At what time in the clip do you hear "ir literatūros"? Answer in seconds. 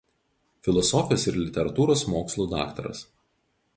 1.31-2.05